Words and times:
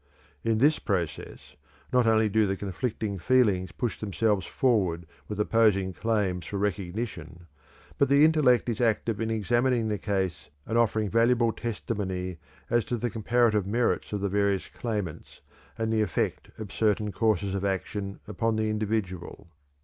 In 0.43 0.57
this 0.57 0.79
process, 0.79 1.55
not 1.93 2.07
only 2.07 2.27
do 2.27 2.47
the 2.47 2.57
conflicting 2.57 3.19
feelings 3.19 3.71
push 3.71 3.99
themselves 3.99 4.47
forward 4.47 5.05
with 5.27 5.39
opposing 5.39 5.93
claims 5.93 6.43
for 6.47 6.57
recognition, 6.57 7.45
but 7.99 8.09
the 8.09 8.25
intellect 8.25 8.67
is 8.67 8.81
active 8.81 9.21
in 9.21 9.29
examining 9.29 9.89
the 9.89 9.99
case 9.99 10.49
and 10.65 10.75
offering 10.75 11.11
valuable 11.11 11.53
testimony 11.53 12.39
as 12.67 12.83
to 12.85 12.97
the 12.97 13.11
comparative 13.11 13.67
merits 13.67 14.11
of 14.11 14.21
the 14.21 14.27
various 14.29 14.67
claimants 14.69 15.41
and 15.77 15.93
the 15.93 16.01
effect 16.01 16.49
of 16.57 16.73
certain 16.73 17.11
courses 17.11 17.53
of 17.53 17.63
action 17.63 18.19
upon 18.27 18.55
the 18.55 18.71
individual. 18.71 19.49